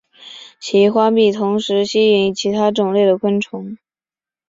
[0.59, 3.77] 其花蜜同时吸引其他种类的昆虫。